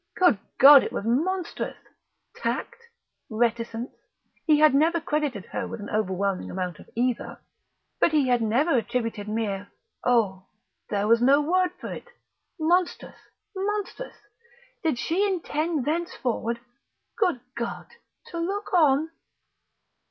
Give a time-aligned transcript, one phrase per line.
[0.15, 0.83] Good God!
[0.83, 1.77] It was monstrous!
[2.35, 2.87] tact
[3.29, 3.91] reticence
[4.47, 7.39] he had never credited her with an overwhelming amount of either:
[7.99, 9.69] but he had never attributed mere
[10.03, 10.47] oh,
[10.89, 12.07] there was no word for it!
[12.59, 13.19] Monstrous
[13.55, 14.15] monstrous!
[14.81, 16.59] Did she intend thenceforward....
[17.19, 17.85] Good God!
[18.29, 19.11] To look on!...